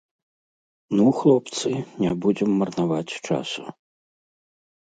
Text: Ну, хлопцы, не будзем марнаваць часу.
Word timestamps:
Ну, 0.99 1.05
хлопцы, 1.17 1.69
не 2.05 2.11
будзем 2.25 2.49
марнаваць 2.63 3.17
часу. 3.27 3.63